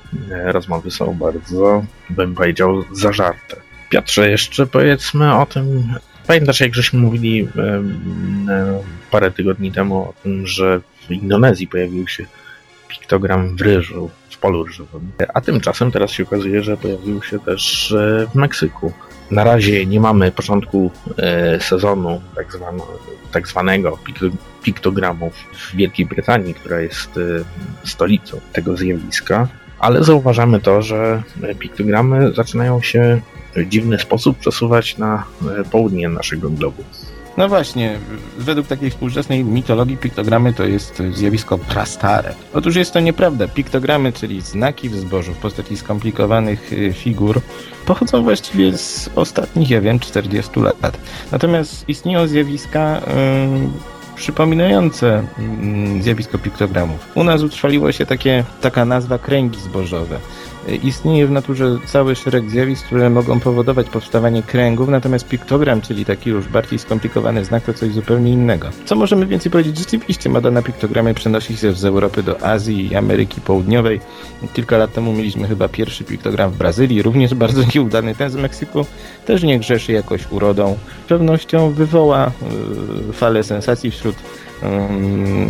rozmowy 0.46 0.92
są 0.92 1.14
bardzo, 1.14 1.86
bym 2.10 2.36
powiedział, 2.36 2.84
zażarte. 2.92 3.65
Piotrze, 3.90 4.30
jeszcze 4.30 4.68
powiedzmy 4.68 5.36
o 5.36 5.46
tym. 5.46 5.94
Pamiętasz, 6.28 6.60
jak 6.60 6.76
żeśmy 6.76 7.00
mówili 7.00 7.48
parę 9.12 9.32
tygodni 9.32 9.72
temu 9.72 9.96
o 9.96 10.14
tym, 10.24 10.48
że 10.48 10.82
w 11.08 11.12
Indonezji 11.12 11.68
pojawił 11.68 12.08
się 12.08 12.26
piktogram 12.88 13.56
w 13.56 13.62
ryżu, 13.62 14.10
w 14.30 14.38
polu 14.38 14.64
ryżowym. 14.64 15.12
A 15.34 15.42
tymczasem 15.42 15.92
teraz 15.92 16.12
się 16.12 16.24
okazuje, 16.24 16.64
że 16.64 16.78
pojawił 16.78 17.24
się 17.24 17.40
też 17.40 17.92
e, 17.92 18.28
w 18.32 18.36
Meksyku. 18.36 18.94
Na 19.32 19.44
razie 19.44 19.86
nie 19.86 20.00
mamy 20.00 20.32
początku 20.32 20.92
e, 21.18 21.60
sezonu 21.62 22.22
tak, 22.36 22.52
zwano, 22.52 22.88
tak 23.32 23.48
zwanego 23.48 24.00
piktogramów 24.64 25.34
w 25.34 25.76
Wielkiej 25.76 26.06
Brytanii, 26.06 26.54
która 26.54 26.80
jest 26.80 27.18
e, 27.18 27.22
stolicą 27.88 28.40
tego 28.54 28.78
zjawiska, 28.78 29.48
ale 29.80 30.04
zauważamy 30.04 30.60
to, 30.60 30.82
że 30.82 31.24
piktogramy 31.60 32.34
zaczynają 32.34 32.82
się 32.82 33.22
dziwny 33.68 34.00
sposób 34.00 34.38
przesuwać 34.38 34.98
na 34.98 35.24
e, 35.60 35.64
południe 35.64 36.10
naszego 36.10 36.50
globu. 36.50 36.84
No 37.38 37.50
właśnie, 37.50 38.00
według 38.38 38.68
takiej 38.68 38.90
współczesnej 38.90 39.44
mitologii 39.44 39.98
piktogramy 39.98 40.54
to 40.54 40.64
jest 40.64 41.02
zjawisko 41.14 41.58
prastare. 41.58 42.36
Otóż 42.54 42.76
jest 42.76 42.94
to 42.94 43.00
nieprawda. 43.00 43.48
Piktogramy, 43.48 44.14
czyli 44.14 44.42
znaki 44.42 44.90
w 44.90 44.96
zbożu 44.96 45.34
w 45.34 45.38
postaci 45.38 45.78
skomplikowanych 45.78 46.72
e, 46.74 46.94
figur, 46.94 47.42
pochodzą 47.86 48.24
właściwie 48.24 48.78
z 48.78 49.10
ostatnich, 49.16 49.70
ja 49.70 49.82
wiem, 49.82 50.00
40 50.00 50.60
lat. 50.60 50.98
Natomiast 51.32 51.90
istnieją 51.90 52.28
zjawiska 52.28 53.02
przypominające 54.16 55.24
yy, 55.96 56.04
zjawisko 56.04 56.38
piktogramów. 56.38 57.08
U 57.16 57.24
nas 57.24 57.42
utrwaliło 57.42 57.92
się 57.92 58.06
takie, 58.06 58.44
taka 58.62 58.86
nazwa 58.86 59.18
kręgi 59.18 59.60
zbożowe. 59.60 60.20
Istnieje 60.84 61.28
w 61.28 61.32
naturze 61.32 61.78
cały 61.86 62.16
szereg 62.16 62.50
zjawisk, 62.50 62.86
które 62.86 63.10
mogą 63.10 63.40
powodować 63.40 63.90
powstawanie 63.90 64.44
kręgów, 64.44 64.90
natomiast 64.90 65.28
piktogram, 65.28 65.82
czyli 65.82 66.06
taki 66.06 66.30
już 66.30 66.48
bardziej 66.48 66.80
skomplikowany 66.80 67.46
znak, 67.46 67.64
to 67.64 67.74
coś 67.74 67.92
zupełnie 67.92 68.32
innego. 68.32 68.70
Co 68.86 68.96
możemy 68.96 69.26
więcej 69.26 69.52
powiedzieć? 69.52 69.78
Rzeczywiście 69.78 70.30
moda 70.30 70.52
na 70.52 70.62
piktogramy 70.62 71.14
przenosi 71.14 71.58
się 71.58 71.74
z 71.74 71.86
Europy 71.86 72.24
do 72.24 72.44
Azji 72.44 72.92
i 72.92 72.96
Ameryki 72.96 73.42
Południowej. 73.42 74.00
Kilka 74.54 74.78
lat 74.78 74.94
temu 74.94 75.14
mieliśmy 75.14 75.48
chyba 75.48 75.68
pierwszy 75.70 76.04
piktogram 76.04 76.52
w 76.52 76.58
Brazylii, 76.58 77.02
również 77.02 77.34
bardzo 77.34 77.62
nieudany. 77.76 78.16
Ten 78.16 78.30
z 78.30 78.36
Meksyku 78.36 78.86
też 79.26 79.44
nie 79.44 79.60
grzeszy 79.60 79.92
jakoś 79.92 80.32
urodą. 80.32 80.78
Z 81.06 81.08
pewnością 81.08 81.72
wywoła 81.72 82.32
yy, 83.08 83.14
falę 83.14 83.44
sensacji 83.44 83.92
wśród 83.92 84.05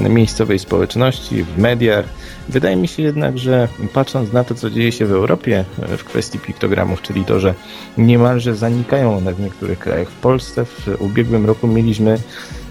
miejscowej 0.10 0.60
społeczności, 0.60 1.44
w 1.44 1.58
mediach. 1.58 2.06
Wydaje 2.50 2.76
mi 2.76 2.88
się 2.88 3.04
jednak, 3.04 3.38
że 3.38 3.68
patrząc 3.94 4.34
na 4.34 4.44
to, 4.44 4.56
co 4.56 4.70
dzieje 4.70 4.92
się 4.92 5.06
w 5.06 5.12
Europie 5.12 5.66
e, 5.82 5.98
w 5.98 6.04
kwestii 6.04 6.40
piktogramów, 6.40 7.02
czyli 7.02 7.26
to, 7.26 7.40
że 7.40 7.54
niemalże 7.98 8.56
zanikają 8.56 9.18
one 9.18 9.34
w 9.34 9.40
niektórych 9.40 9.80
krajach. 9.80 10.10
W 10.10 10.20
Polsce 10.20 10.66
w 10.66 10.88
ubiegłym 11.00 11.46
roku 11.46 11.68
mieliśmy 11.68 12.18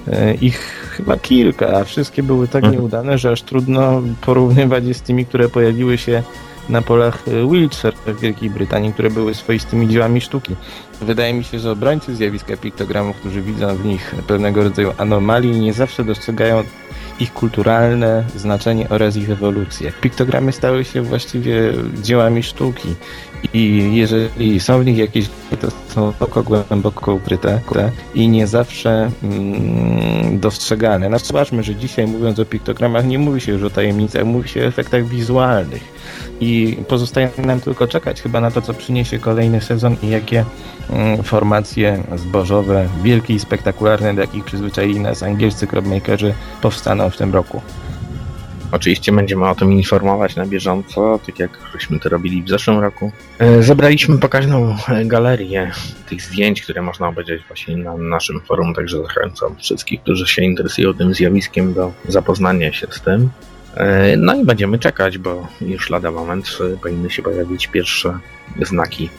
e, 0.09 0.35
ich 0.35 0.59
chyba 0.97 1.17
kilka, 1.17 1.69
a 1.69 1.85
wszystkie 1.85 2.23
były 2.23 2.49
tak 2.49 2.65
mhm. 2.65 2.73
nieudane, 2.73 3.19
że 3.19 3.31
aż 3.31 3.43
trudno 3.43 4.03
porównywać 4.21 4.85
je 4.85 4.95
z 4.95 5.03
tymi, 5.03 5.27
które 5.27 5.49
pojawiły 5.49 5.99
się 5.99 6.23
na 6.69 6.83
polach 6.83 7.29
e, 7.29 7.51
Wiltshire 7.51 7.97
w 8.07 8.21
Wielkiej 8.21 8.51
Brytanii, 8.51 8.93
które 8.93 9.11
były 9.11 9.35
swoistymi 9.35 9.89
dziełami 9.89 10.21
sztuki. 10.21 10.57
Wydaje 11.01 11.35
mi 11.35 11.45
się, 11.45 11.59
że 11.59 11.71
obrońcy 11.71 12.17
zjawiska 12.17 12.57
piktogramów, 12.57 13.17
którzy 13.17 13.43
widzą 13.43 13.77
w 13.77 13.85
nich 13.85 14.15
pewnego 14.27 14.63
rodzaju 14.63 14.93
anomalii, 14.99 15.61
nie 15.61 15.73
zawsze 15.73 16.05
dostrzegają 16.05 16.63
ich 17.21 17.33
kulturalne 17.33 18.25
znaczenie 18.37 18.89
oraz 18.89 19.17
ich 19.17 19.31
ewolucję. 19.31 19.93
Piktogramy 20.01 20.53
stały 20.53 20.85
się 20.85 21.03
właściwie 21.03 21.73
dziełami 22.03 22.43
sztuki 22.43 22.95
i 23.53 23.91
jeżeli 23.95 24.61
są 24.61 24.81
w 24.81 24.87
nich 24.87 24.99
jakieś, 24.99 25.29
to 25.61 25.69
są 25.89 26.13
głęboko, 26.13 26.43
głęboko 26.43 27.15
ukryte 27.15 27.61
i 28.15 28.29
nie 28.29 28.47
zawsze 28.47 29.11
mm, 29.23 30.41
dostrzegane. 30.41 31.09
No 31.09 31.19
zobaczmy, 31.19 31.63
że 31.63 31.75
dzisiaj 31.75 32.07
mówiąc 32.07 32.39
o 32.39 32.45
piktogramach 32.45 33.07
nie 33.07 33.19
mówi 33.19 33.41
się 33.41 33.53
już 33.53 33.63
o 33.63 33.71
tajemnicach, 33.71 34.25
mówi 34.25 34.49
się 34.49 34.61
o 34.61 34.65
efektach 34.65 35.05
wizualnych 35.07 35.83
i 36.41 36.77
pozostaje 36.89 37.31
nam 37.39 37.61
tylko 37.61 37.87
czekać 37.87 38.23
chyba 38.23 38.41
na 38.41 38.51
to, 38.51 38.63
co 38.63 38.75
przyniesie 38.75 39.19
kolejny 39.19 39.61
sezon 39.61 39.97
i 40.03 40.09
jakie 40.09 40.45
mm, 40.91 41.23
formacje 41.23 42.03
zbożowe, 42.17 42.89
wielkie 43.03 43.35
i 43.35 43.41
spektakularne, 43.41 44.15
do 44.15 44.21
jakich 44.21 44.45
przyzwyczaili 44.45 45.01
nas 45.01 45.23
angielscy 45.23 45.67
cropmakerzy, 45.67 46.35
powstaną 46.63 47.11
w 47.11 47.17
tym 47.17 47.33
roku. 47.33 47.63
Oczywiście 48.75 49.13
będziemy 49.13 49.49
o 49.49 49.55
tym 49.55 49.73
informować 49.73 50.37
na 50.37 50.47
bieżąco, 50.47 51.21
tak 51.27 51.39
jak 51.39 51.59
żeśmy 51.73 52.01
to 52.01 52.09
robili 52.09 52.43
w 52.43 52.49
zeszłym 52.49 52.79
roku. 52.79 53.13
E, 53.39 53.63
zebraliśmy 53.63 54.19
pokaźną 54.19 54.77
galerię 55.05 55.71
tych 56.09 56.23
zdjęć, 56.23 56.63
które 56.63 56.83
można 56.83 57.09
obejrzeć 57.09 57.43
właśnie 57.49 57.77
na 57.77 57.97
naszym 57.97 58.41
forum, 58.41 58.75
także 58.75 59.03
zachęcam 59.03 59.57
wszystkich, 59.57 60.03
którzy 60.03 60.27
się 60.27 60.43
interesują 60.43 60.95
tym 60.95 61.15
zjawiskiem 61.15 61.75
do 61.75 61.93
zapoznania 62.09 62.73
się 62.73 62.87
z 62.91 63.01
tym. 63.01 63.31
E, 63.75 64.17
no 64.17 64.35
i 64.35 64.45
będziemy 64.45 64.79
czekać, 64.79 65.19
bo 65.19 65.49
już 65.61 65.91
lada 65.91 66.11
moment 66.11 66.59
powinny 66.83 67.11
się 67.11 67.23
pojawić 67.23 67.67
pierwsze 67.67 68.19
znaki 68.63 69.11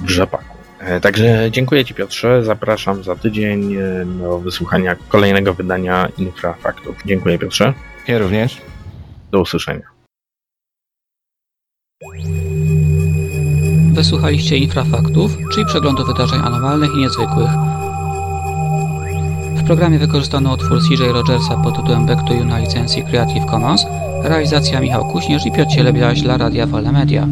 w 0.00 0.10
rzepaku. 0.10 0.56
E, 0.80 1.00
także 1.00 1.48
dziękuję 1.50 1.84
Ci 1.84 1.94
Piotrze, 1.94 2.44
zapraszam 2.44 3.04
za 3.04 3.16
tydzień 3.16 3.76
do 4.04 4.38
wysłuchania 4.38 4.96
kolejnego 5.08 5.54
wydania 5.54 6.08
Infrafaktów. 6.18 6.96
Dziękuję 7.06 7.38
Piotrze. 7.38 7.72
Ja 8.08 8.18
również. 8.18 8.75
Do 9.32 9.40
usłyszenia. 9.40 9.96
Wysłuchaliście 13.92 14.56
Infrafaktów, 14.56 15.36
czyli 15.52 15.66
przeglądu 15.66 16.04
wydarzeń 16.04 16.40
anormalnych 16.44 16.90
i 16.94 16.98
niezwykłych. 16.98 17.50
W 19.56 19.64
programie 19.66 19.98
wykorzystano 19.98 20.54
utwór 20.54 20.78
CJ 20.82 21.04
Rogersa 21.04 21.56
pod 21.56 21.76
tytułem 21.76 22.06
Back 22.06 22.28
to 22.28 22.34
You 22.34 22.44
na 22.44 22.58
licencji 22.58 23.04
Creative 23.04 23.46
Commons, 23.46 23.86
realizacja 24.22 24.80
Michał 24.80 25.12
Kuśnierz 25.12 25.46
i 25.46 25.52
Piotr 25.52 25.70
Cielebiaś 25.70 26.22
dla 26.22 26.36
Radia 26.36 26.66
Wolne 26.66 26.92
Media. 26.92 27.26